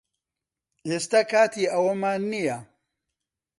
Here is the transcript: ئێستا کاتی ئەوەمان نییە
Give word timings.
ئێستا 0.89 1.21
کاتی 1.31 1.71
ئەوەمان 1.73 2.21
نییە 2.31 2.57